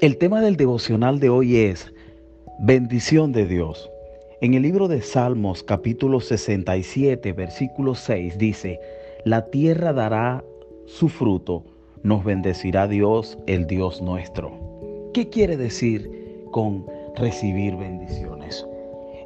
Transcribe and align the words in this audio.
El 0.00 0.16
tema 0.16 0.40
del 0.40 0.56
devocional 0.56 1.20
de 1.20 1.28
hoy 1.28 1.58
es 1.58 1.92
bendición 2.58 3.32
de 3.32 3.44
Dios. 3.44 3.90
En 4.40 4.54
el 4.54 4.62
libro 4.62 4.88
de 4.88 5.02
Salmos 5.02 5.62
capítulo 5.62 6.20
67 6.20 7.34
versículo 7.34 7.94
6 7.94 8.38
dice, 8.38 8.80
la 9.26 9.44
tierra 9.50 9.92
dará 9.92 10.42
su 10.86 11.10
fruto, 11.10 11.64
nos 12.02 12.24
bendecirá 12.24 12.88
Dios, 12.88 13.36
el 13.46 13.66
Dios 13.66 14.00
nuestro. 14.00 15.10
¿Qué 15.12 15.28
quiere 15.28 15.58
decir 15.58 16.10
con 16.50 16.86
recibir 17.16 17.76
bendiciones? 17.76 18.66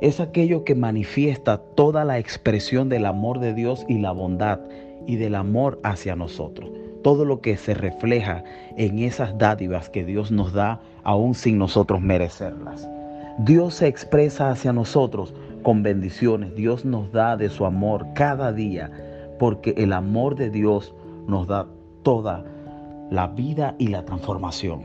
Es 0.01 0.19
aquello 0.19 0.65
que 0.65 0.75
manifiesta 0.75 1.59
toda 1.77 2.05
la 2.05 2.19
expresión 2.19 2.89
del 2.89 3.07
amor 3.07 3.39
de 3.39 3.55
Dios 3.55 3.85
y 3.87 3.99
la 3.99 4.11
bondad 4.11 4.59
y 5.07 5.15
del 5.15 5.37
amor 5.37 5.79
hacia 5.85 6.17
nosotros 6.17 6.69
todo 7.05 7.27
lo 7.27 7.41
que 7.43 7.59
se 7.59 7.75
refleja 7.75 8.43
en 8.79 8.99
esas 8.99 9.37
dádivas 9.37 9.91
que 9.91 10.05
Dios 10.05 10.33
nos 10.33 10.55
da 10.55 10.81
aún 11.05 11.35
sin 11.35 11.59
nosotros 11.59 12.01
merecerlas. 12.01 12.89
Dios 13.39 13.75
se 13.75 13.89
expresa 13.89 14.51
hacia 14.51 14.73
nosotros 14.73 15.35
con 15.63 15.83
bendiciones. 15.83 16.55
Dios 16.55 16.87
nos 16.87 17.13
da 17.13 17.37
de 17.37 17.51
su 17.51 17.67
amor 17.67 18.07
cada 18.15 18.53
día 18.53 18.91
porque 19.39 19.75
el 19.77 19.93
amor 19.93 20.35
de 20.35 20.49
Dios 20.49 20.95
nos 21.29 21.47
da 21.47 21.67
toda 22.03 22.43
la 23.11 23.29
vida 23.29 23.75
y 23.79 23.89
la 23.89 24.05
transformación. 24.07 24.83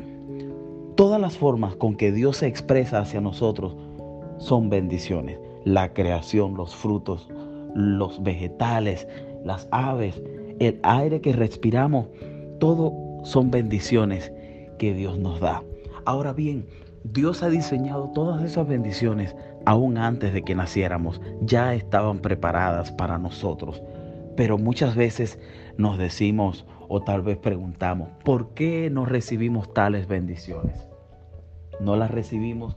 Todas 0.95 1.21
las 1.21 1.37
formas 1.37 1.75
con 1.77 1.95
que 1.95 2.11
Dios 2.11 2.37
se 2.37 2.47
expresa 2.47 2.99
hacia 2.99 3.21
nosotros 3.21 3.77
son 4.39 4.69
bendiciones. 4.69 5.39
La 5.63 5.93
creación, 5.93 6.55
los 6.55 6.75
frutos, 6.75 7.29
los 7.75 8.21
vegetales, 8.21 9.07
las 9.45 9.69
aves, 9.71 10.21
el 10.59 10.79
aire 10.83 11.21
que 11.21 11.33
respiramos, 11.33 12.07
todo 12.59 12.93
son 13.23 13.51
bendiciones 13.51 14.31
que 14.77 14.93
Dios 14.93 15.17
nos 15.17 15.39
da. 15.39 15.63
Ahora 16.05 16.33
bien, 16.33 16.65
Dios 17.03 17.43
ha 17.43 17.49
diseñado 17.49 18.11
todas 18.13 18.43
esas 18.43 18.67
bendiciones 18.67 19.35
aún 19.65 19.97
antes 19.97 20.33
de 20.33 20.41
que 20.41 20.55
naciéramos, 20.55 21.21
ya 21.41 21.73
estaban 21.73 22.19
preparadas 22.19 22.91
para 22.91 23.17
nosotros. 23.17 23.81
Pero 24.35 24.57
muchas 24.57 24.95
veces 24.95 25.39
nos 25.77 25.97
decimos 25.97 26.65
o 26.87 27.01
tal 27.01 27.21
vez 27.21 27.37
preguntamos, 27.37 28.09
¿por 28.23 28.53
qué 28.53 28.89
no 28.89 29.05
recibimos 29.05 29.73
tales 29.73 30.07
bendiciones? 30.07 30.85
No 31.79 31.95
las 31.95 32.11
recibimos 32.11 32.75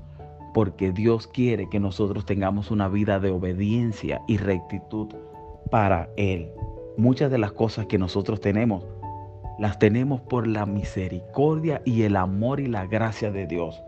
porque 0.54 0.92
Dios 0.92 1.26
quiere 1.26 1.68
que 1.70 1.80
nosotros 1.80 2.26
tengamos 2.26 2.70
una 2.70 2.88
vida 2.88 3.20
de 3.20 3.30
obediencia 3.30 4.20
y 4.28 4.36
rectitud 4.36 5.08
para 5.70 6.10
Él. 6.16 6.50
Muchas 6.96 7.30
de 7.30 7.38
las 7.38 7.52
cosas 7.52 7.86
que 7.86 7.98
nosotros 7.98 8.40
tenemos, 8.40 8.84
las 9.58 9.78
tenemos 9.78 10.20
por 10.20 10.46
la 10.46 10.66
misericordia 10.66 11.80
y 11.84 12.02
el 12.02 12.16
amor 12.16 12.60
y 12.60 12.66
la 12.66 12.86
gracia 12.86 13.30
de 13.30 13.46
Dios. 13.46 13.82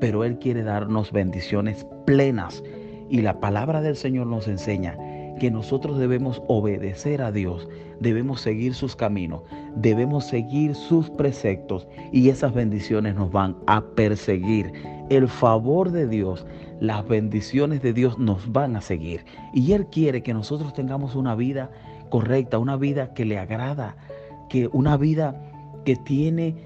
Pero 0.00 0.24
Él 0.24 0.38
quiere 0.38 0.62
darnos 0.62 1.12
bendiciones 1.12 1.86
plenas. 2.06 2.62
Y 3.08 3.22
la 3.22 3.40
palabra 3.40 3.80
del 3.80 3.96
Señor 3.96 4.26
nos 4.26 4.46
enseña 4.48 4.96
que 5.40 5.50
nosotros 5.50 5.98
debemos 5.98 6.42
obedecer 6.48 7.22
a 7.22 7.32
Dios, 7.32 7.66
debemos 7.98 8.42
seguir 8.42 8.74
sus 8.74 8.94
caminos, 8.94 9.42
debemos 9.74 10.26
seguir 10.26 10.74
sus 10.74 11.10
preceptos 11.10 11.88
y 12.12 12.28
esas 12.28 12.52
bendiciones 12.52 13.14
nos 13.14 13.32
van 13.32 13.56
a 13.66 13.80
perseguir. 13.80 14.72
El 15.08 15.28
favor 15.28 15.90
de 15.90 16.06
Dios, 16.06 16.46
las 16.78 17.08
bendiciones 17.08 17.82
de 17.82 17.92
Dios 17.92 18.18
nos 18.18 18.52
van 18.52 18.76
a 18.76 18.80
seguir. 18.80 19.24
Y 19.54 19.72
Él 19.72 19.86
quiere 19.86 20.22
que 20.22 20.34
nosotros 20.34 20.74
tengamos 20.74 21.16
una 21.16 21.34
vida 21.34 21.70
correcta, 22.10 22.58
una 22.58 22.76
vida 22.76 23.14
que 23.14 23.24
le 23.24 23.38
agrada, 23.38 23.96
que 24.48 24.68
una 24.72 24.96
vida 24.96 25.40
que 25.84 25.96
tiene 25.96 26.56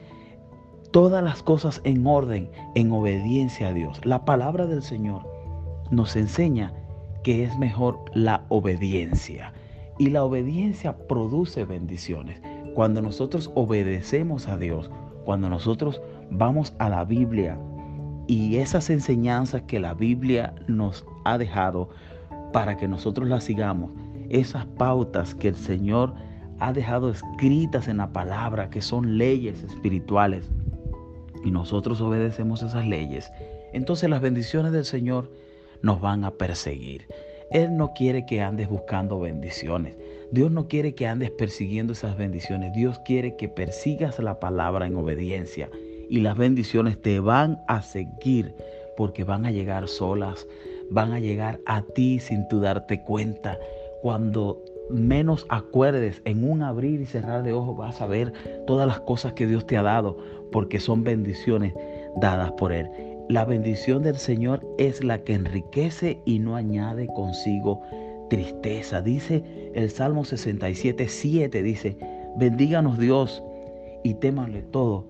todas 0.91 1.23
las 1.23 1.43
cosas 1.43 1.81
en 1.85 2.07
orden, 2.07 2.51
en 2.75 2.93
obediencia 2.93 3.69
a 3.69 3.73
Dios. 3.73 4.01
La 4.05 4.25
palabra 4.25 4.67
del 4.67 4.83
Señor 4.83 5.23
nos 5.91 6.17
enseña 6.17 6.73
que 7.23 7.45
es 7.45 7.59
mejor 7.59 7.99
la 8.15 8.45
obediencia. 8.49 9.53
Y 9.99 10.11
la 10.11 10.25
obediencia 10.25 10.97
produce 11.09 11.65
bendiciones. 11.65 12.41
Cuando 12.75 13.01
nosotros 13.01 13.51
obedecemos 13.55 14.49
a 14.49 14.57
Dios, 14.57 14.91
cuando 15.25 15.49
nosotros 15.49 16.01
vamos 16.31 16.75
a 16.79 16.89
la 16.89 17.05
Biblia 17.05 17.59
y 18.27 18.57
esas 18.57 18.91
enseñanzas 18.91 19.63
que 19.63 19.81
la 19.81 19.95
Biblia 19.95 20.55
nos 20.67 21.05
ha 21.25 21.39
dejado 21.39 21.91
para 22.53 22.77
que 22.77 22.89
nosotros 22.89 23.29
las 23.29 23.45
sigamos, 23.45 23.91
esas 24.35 24.67
pautas 24.67 25.35
que 25.35 25.49
el 25.49 25.55
Señor 25.55 26.13
ha 26.59 26.73
dejado 26.73 27.11
escritas 27.11 27.87
en 27.87 27.99
la 27.99 28.13
palabra, 28.13 28.69
que 28.69 28.83
son 28.83 29.17
leyes 29.17 29.63
espirituales, 29.63 30.45
y 31.45 31.51
nosotros 31.51 32.01
obedecemos 32.01 32.63
esas 32.63 32.87
leyes, 32.87 33.31
entonces 33.73 34.11
las 34.11 34.21
bendiciones 34.21 34.73
del 34.73 34.85
Señor 34.85 35.31
nos 35.83 36.01
van 36.01 36.25
a 36.25 36.33
perseguir. 36.33 37.07
Él 37.51 37.77
no 37.77 37.93
quiere 37.93 38.27
que 38.27 38.41
andes 38.41 38.69
buscando 38.69 39.21
bendiciones. 39.21 39.95
Dios 40.33 40.51
no 40.51 40.67
quiere 40.67 40.95
que 40.95 41.07
andes 41.07 41.31
persiguiendo 41.31 41.93
esas 41.93 42.17
bendiciones. 42.17 42.73
Dios 42.73 42.99
quiere 43.05 43.37
que 43.37 43.49
persigas 43.49 44.19
la 44.19 44.41
palabra 44.41 44.87
en 44.87 44.97
obediencia. 44.97 45.69
Y 46.09 46.21
las 46.21 46.37
bendiciones 46.37 47.01
te 47.01 47.21
van 47.21 47.61
a 47.69 47.83
seguir 47.83 48.55
porque 48.97 49.23
van 49.23 49.45
a 49.45 49.51
llegar 49.51 49.87
solas, 49.87 50.47
van 50.91 51.13
a 51.13 51.21
llegar 51.21 51.61
a 51.67 51.83
ti 51.83 52.19
sin 52.19 52.49
tú 52.49 52.61
darte 52.61 53.03
cuenta 53.03 53.59
cuando 54.05 54.63
menos 54.91 55.47
acuerdes 55.49 56.21
en 56.27 56.47
un 56.47 56.63
abrir 56.63 57.01
y 57.01 57.07
cerrar 57.07 57.43
de 57.43 57.55
ojos 57.55 57.75
vas 57.75 58.03
a 58.03 58.07
ver 58.07 58.35
todas 58.67 58.87
las 58.87 59.01
cosas 59.01 59.33
que 59.33 59.47
Dios 59.47 59.67
te 59.67 59.79
ha 59.79 59.83
dado 59.83 60.19
porque 60.53 60.79
son 60.79 61.05
bendiciones 61.05 61.73
dadas 62.21 62.53
por 62.53 62.75
Él. 62.75 62.87
La 63.31 63.47
bendición 63.47 64.03
del 64.03 64.17
Señor 64.17 64.61
es 64.77 65.03
la 65.03 65.25
que 65.25 65.33
enriquece 65.33 66.21
y 66.27 66.39
no 66.39 66.55
añade 66.55 67.07
consigo 67.15 67.81
tristeza. 68.29 69.01
Dice 69.01 69.43
el 69.75 69.89
Salmo 69.89 70.27
67, 70.27 71.09
7, 71.09 71.63
dice, 71.63 71.97
bendíganos 72.37 72.99
Dios 72.99 73.43
y 74.03 74.13
témanle 74.13 74.61
todo 74.65 75.07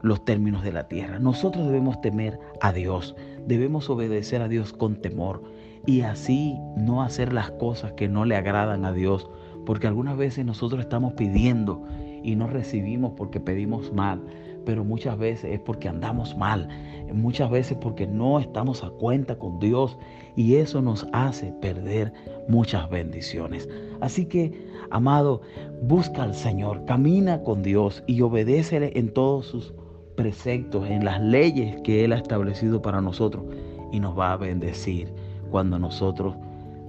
los 0.00 0.24
términos 0.24 0.64
de 0.64 0.72
la 0.72 0.88
tierra. 0.88 1.18
Nosotros 1.18 1.66
debemos 1.66 2.00
temer 2.00 2.40
a 2.62 2.72
Dios, 2.72 3.14
debemos 3.46 3.90
obedecer 3.90 4.40
a 4.40 4.48
Dios 4.48 4.72
con 4.72 4.96
temor 4.96 5.42
y 5.86 6.02
así 6.02 6.56
no 6.76 7.02
hacer 7.02 7.32
las 7.32 7.50
cosas 7.52 7.92
que 7.92 8.08
no 8.08 8.24
le 8.24 8.36
agradan 8.36 8.84
a 8.84 8.92
Dios, 8.92 9.28
porque 9.66 9.86
algunas 9.86 10.16
veces 10.16 10.44
nosotros 10.44 10.80
estamos 10.80 11.14
pidiendo 11.14 11.82
y 12.22 12.36
no 12.36 12.46
recibimos 12.46 13.12
porque 13.16 13.40
pedimos 13.40 13.92
mal, 13.92 14.20
pero 14.66 14.84
muchas 14.84 15.18
veces 15.18 15.52
es 15.52 15.60
porque 15.60 15.88
andamos 15.88 16.36
mal, 16.36 16.68
muchas 17.12 17.50
veces 17.50 17.78
porque 17.80 18.06
no 18.06 18.38
estamos 18.38 18.84
a 18.84 18.90
cuenta 18.90 19.38
con 19.38 19.58
Dios 19.58 19.96
y 20.36 20.56
eso 20.56 20.82
nos 20.82 21.06
hace 21.12 21.52
perder 21.60 22.12
muchas 22.48 22.88
bendiciones. 22.90 23.68
Así 24.00 24.26
que, 24.26 24.52
amado, 24.90 25.40
busca 25.82 26.22
al 26.22 26.34
Señor, 26.34 26.84
camina 26.84 27.42
con 27.42 27.62
Dios 27.62 28.02
y 28.06 28.20
obedécele 28.20 28.92
en 28.94 29.12
todos 29.12 29.46
sus 29.46 29.74
preceptos, 30.16 30.88
en 30.88 31.04
las 31.04 31.20
leyes 31.20 31.80
que 31.82 32.04
Él 32.04 32.12
ha 32.12 32.16
establecido 32.16 32.82
para 32.82 33.00
nosotros 33.00 33.44
y 33.92 34.00
nos 34.00 34.18
va 34.18 34.32
a 34.32 34.36
bendecir 34.36 35.08
cuando 35.50 35.78
nosotros 35.78 36.34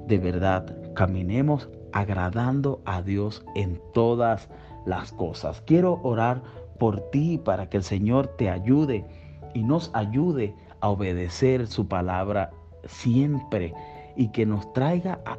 de 0.07 0.17
verdad 0.17 0.75
caminemos 0.93 1.69
agradando 1.91 2.81
a 2.85 3.01
Dios 3.01 3.43
en 3.55 3.79
todas 3.93 4.49
las 4.85 5.11
cosas. 5.11 5.61
Quiero 5.65 5.99
orar 6.03 6.41
por 6.79 6.99
ti 7.11 7.37
para 7.37 7.69
que 7.69 7.77
el 7.77 7.83
Señor 7.83 8.27
te 8.37 8.49
ayude 8.49 9.05
y 9.53 9.63
nos 9.63 9.91
ayude 9.93 10.55
a 10.79 10.89
obedecer 10.89 11.67
su 11.67 11.87
palabra 11.87 12.51
siempre 12.85 13.73
y 14.15 14.29
que 14.29 14.45
nos 14.45 14.71
traiga 14.73 15.19
a, 15.25 15.37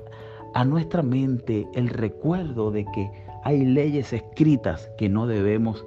a, 0.54 0.64
nuestra 0.64 1.02
mente 1.02 1.66
el 1.74 1.88
recuerdo 1.88 2.70
de 2.70 2.84
que 2.94 3.10
hay 3.44 3.64
leyes 3.64 4.12
escritas 4.12 4.88
que 4.96 5.08
no 5.08 5.26
debemos 5.26 5.84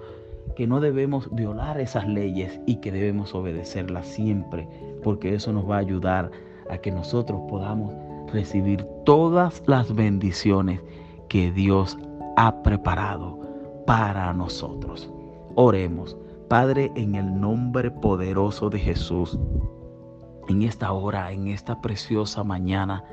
que 0.56 0.68
no 0.68 0.80
debemos 0.80 1.34
violar 1.34 1.80
esas 1.82 2.08
leyes 2.08 2.60
y 2.66 2.78
que 2.78 2.92
debemos 2.92 3.36
obedecerlas 3.36 4.08
siempre, 4.08 4.68
porque 5.04 5.34
eso 5.34 5.52
nos 5.52 5.70
va 5.70 5.76
a 5.76 5.80
ayudar 5.80 6.32
a 6.70 6.78
que 6.78 6.92
nosotros 6.92 7.42
podamos 7.50 7.94
recibir 8.32 8.84
todas 9.06 9.62
las 9.68 9.94
bendiciones 9.94 10.82
que 11.30 11.52
Dios 11.52 11.98
ha 12.38 12.62
preparado 12.64 13.40
para 13.86 14.34
nosotros. 14.34 15.10
Oremos, 15.56 16.18
Padre, 16.50 16.92
en 16.96 17.16
el 17.16 17.40
nombre 17.40 17.92
poderoso 17.92 18.70
de 18.70 18.80
Jesús, 18.80 19.40
en 20.48 20.62
esta 20.62 20.92
hora, 20.92 21.32
en 21.32 21.48
esta 21.48 21.82
preciosa 21.82 22.44
mañana, 22.44 23.04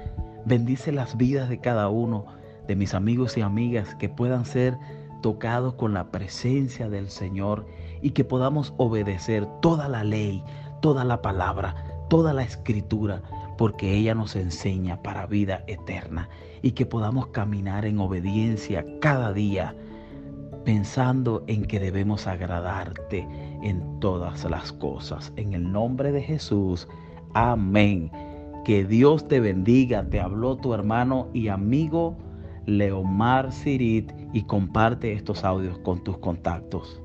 bendice 0.45 0.93
las 0.93 1.17
vidas 1.17 1.49
de 1.49 1.59
cada 1.59 1.89
uno 1.89 2.27
de 2.67 2.77
mis 2.77 2.95
amigos 2.95 3.37
y 3.37 3.41
amigas 3.41 3.95
que 3.97 4.09
puedan 4.09 4.45
ser 4.45 4.77
tocados 5.23 5.75
con 5.75 5.95
la 5.95 6.11
presencia 6.11 6.89
del 6.89 7.09
Señor 7.09 7.65
y 8.03 8.11
que 8.11 8.25
podamos 8.25 8.75
obedecer 8.77 9.47
toda 9.61 9.89
la 9.89 10.05
ley, 10.05 10.43
toda 10.81 11.05
la 11.05 11.23
palabra, 11.23 11.77
toda 12.11 12.33
la 12.33 12.43
escritura, 12.43 13.23
porque 13.63 13.95
ella 13.95 14.13
nos 14.13 14.35
enseña 14.35 15.01
para 15.03 15.25
vida 15.27 15.63
eterna 15.69 16.29
y 16.63 16.73
que 16.73 16.85
podamos 16.85 17.29
caminar 17.29 17.85
en 17.85 18.01
obediencia 18.01 18.85
cada 19.01 19.33
día 19.33 19.77
pensando 20.65 21.45
en 21.47 21.65
que 21.67 21.79
debemos 21.79 22.27
agradarte 22.27 23.25
en 23.63 24.01
todas 24.01 24.45
las 24.51 24.73
cosas. 24.73 25.33
En 25.37 25.53
el 25.53 25.71
nombre 25.71 26.11
de 26.11 26.23
Jesús, 26.23 26.89
amén. 27.35 28.11
Que 28.65 28.85
Dios 28.85 29.29
te 29.29 29.39
bendiga. 29.39 30.11
Te 30.11 30.19
habló 30.19 30.57
tu 30.57 30.75
hermano 30.75 31.29
y 31.33 31.47
amigo 31.47 32.17
Leomar 32.67 33.53
Sirit 33.53 34.11
y 34.33 34.43
comparte 34.43 35.13
estos 35.13 35.45
audios 35.45 35.79
con 35.85 36.03
tus 36.03 36.19
contactos. 36.19 37.01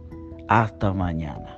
Hasta 0.47 0.91
mañana. 0.91 1.56